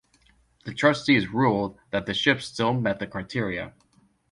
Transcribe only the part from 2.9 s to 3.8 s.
the criteria.